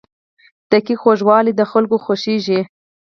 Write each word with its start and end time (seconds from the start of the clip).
د 0.69 0.71
کیک 0.85 0.99
خوږوالی 1.01 1.51
د 1.55 1.61
خلکو 1.71 1.95
خوښیږي. 2.03 2.59